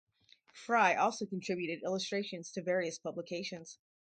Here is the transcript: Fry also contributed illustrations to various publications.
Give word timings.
Fry 0.55 0.95
also 0.95 1.27
contributed 1.27 1.83
illustrations 1.83 2.51
to 2.53 2.63
various 2.63 2.97
publications. 2.97 3.77